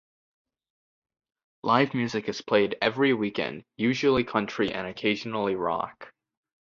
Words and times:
Live 1.61 1.93
music 1.93 2.27
is 2.27 2.41
played 2.41 2.75
every 2.81 3.13
weekend, 3.13 3.65
usually 3.77 4.23
country 4.23 4.73
and 4.73 4.87
occasionally 4.87 5.53
rock. 5.53 6.11